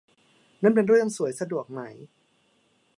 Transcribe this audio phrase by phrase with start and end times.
[0.63, 1.81] นั่นเป็นเรื่องสวย สะดวกไหม